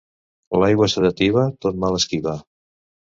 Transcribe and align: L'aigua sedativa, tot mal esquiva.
L'aigua 0.61 0.87
sedativa, 0.95 1.43
tot 1.67 1.81
mal 1.85 1.99
esquiva. 2.01 2.35